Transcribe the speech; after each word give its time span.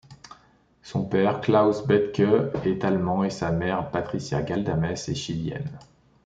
Son 0.81 1.05
père, 1.05 1.41
Claus 1.41 1.85
Bethke, 1.85 2.23
est 2.65 2.83
allemand 2.83 3.23
et 3.23 3.29
sa 3.29 3.51
mère, 3.51 3.91
Patricia 3.91 4.41
Galdames, 4.41 4.85
est 4.85 5.13
chilienne. 5.13 5.77